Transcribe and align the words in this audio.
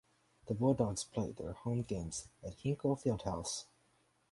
The 0.47 0.55
Bulldogs 0.55 1.03
played 1.03 1.37
their 1.37 1.53
home 1.53 1.83
games 1.83 2.27
at 2.43 2.55
Hinkle 2.55 2.95
Fieldhouse. 2.95 3.65